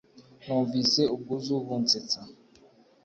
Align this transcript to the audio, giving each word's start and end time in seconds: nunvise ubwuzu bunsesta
nunvise 0.45 1.01
ubwuzu 1.15 1.55
bunsesta 1.67 2.19